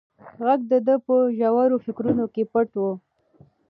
[0.45, 2.83] غږ د ده په ژورو فکرونو کې پټ و.